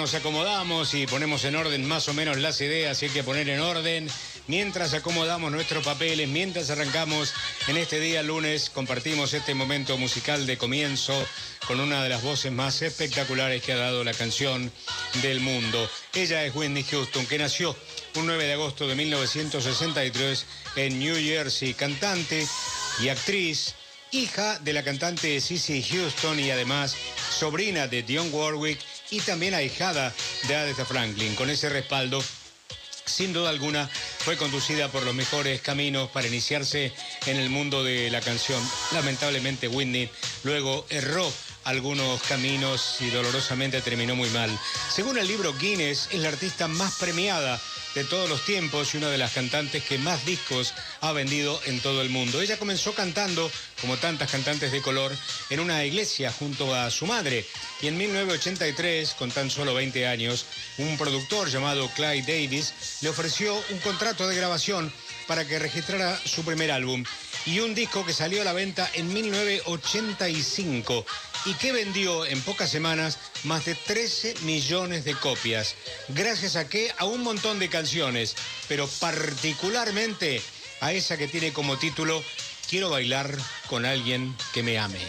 [0.00, 3.50] nos acomodamos y ponemos en orden más o menos las ideas, y hay que poner
[3.50, 4.08] en orden
[4.46, 7.34] mientras acomodamos nuestros papeles, mientras arrancamos
[7.68, 11.12] en este día lunes, compartimos este momento musical de comienzo
[11.66, 14.72] con una de las voces más espectaculares que ha dado la canción
[15.20, 15.86] del mundo.
[16.14, 17.76] Ella es Wendy Houston, que nació
[18.14, 20.46] un 9 de agosto de 1963
[20.76, 22.48] en New Jersey, cantante
[23.02, 23.74] y actriz,
[24.12, 26.96] hija de la cantante Cissy Houston y además
[27.38, 28.78] sobrina de Dionne Warwick
[29.10, 30.14] y también ahijada
[30.48, 31.34] de Aretha Franklin.
[31.34, 32.22] Con ese respaldo,
[33.04, 33.88] sin duda alguna,
[34.18, 36.92] fue conducida por los mejores caminos para iniciarse
[37.26, 38.62] en el mundo de la canción.
[38.92, 40.10] Lamentablemente, Whitney
[40.44, 41.30] luego erró
[41.64, 44.50] algunos caminos y dolorosamente terminó muy mal.
[44.92, 47.60] Según el libro Guinness, es la artista más premiada
[47.94, 51.80] de todos los tiempos y una de las cantantes que más discos ha vendido en
[51.80, 52.40] todo el mundo.
[52.40, 55.12] Ella comenzó cantando, como tantas cantantes de color,
[55.50, 57.44] en una iglesia junto a su madre.
[57.82, 60.46] Y en 1983, con tan solo 20 años,
[60.78, 64.92] un productor llamado Clyde Davis le ofreció un contrato de grabación
[65.26, 67.04] para que registrara su primer álbum
[67.46, 71.06] y un disco que salió a la venta en 1985
[71.44, 75.74] y que vendió en pocas semanas más de 13 millones de copias.
[76.08, 78.36] Gracias a que a un montón de canciones,
[78.68, 80.42] pero particularmente
[80.80, 82.22] a esa que tiene como título
[82.68, 83.36] Quiero bailar
[83.68, 85.00] con alguien que me ame.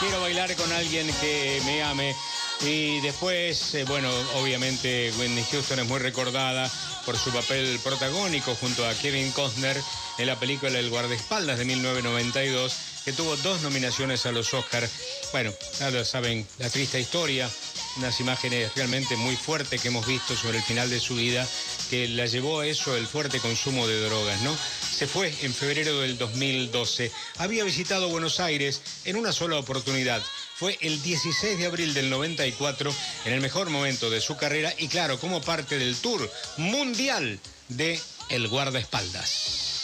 [0.00, 2.14] Quiero bailar con alguien que me ame.
[2.60, 6.70] Y después, eh, bueno, obviamente Wendy Houston es muy recordada
[7.04, 9.76] por su papel protagónico junto a Kevin Costner
[10.18, 12.74] en la película El guardaespaldas de 1992,
[13.04, 14.90] que tuvo dos nominaciones a los Oscars.
[15.32, 17.50] Bueno, ya saben, la triste historia,
[17.96, 21.46] unas imágenes realmente muy fuertes que hemos visto sobre el final de su vida,
[21.84, 24.56] que la llevó a eso el fuerte consumo de drogas, ¿no?
[24.96, 27.10] Se fue en febrero del 2012.
[27.38, 30.22] Había visitado Buenos Aires en una sola oportunidad.
[30.56, 32.94] Fue el 16 de abril del 94,
[33.24, 38.00] en el mejor momento de su carrera y claro, como parte del tour mundial de
[38.30, 39.82] El Guardaespaldas.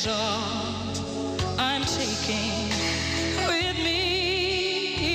[0.00, 0.64] is all
[1.58, 2.68] I'm taking
[3.46, 5.10] with me.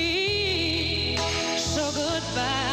[1.58, 2.65] So goodbye.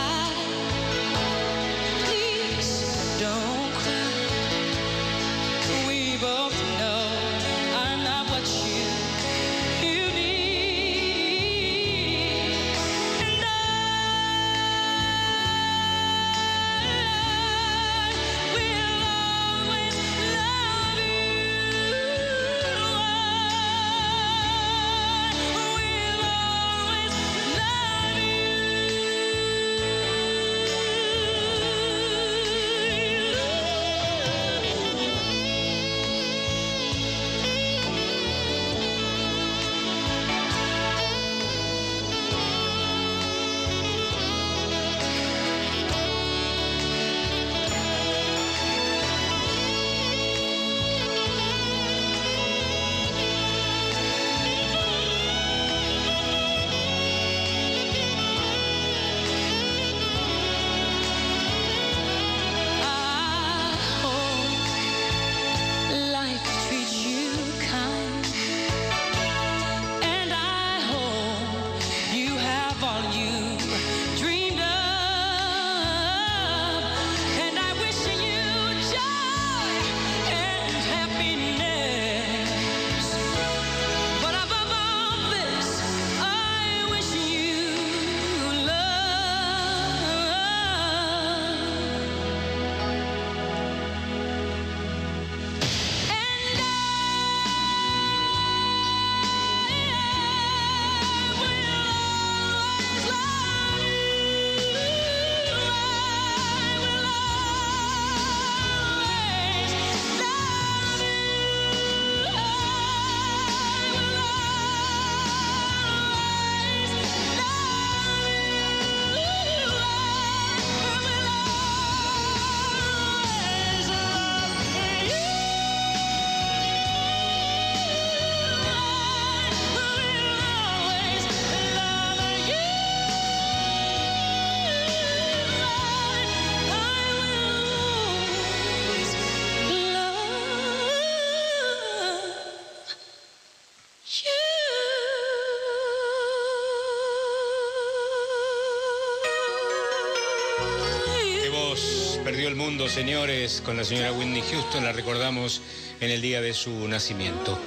[152.48, 155.62] El mundo, señores, con la señora Whitney Houston, la recordamos
[156.02, 157.58] en el día de su nacimiento.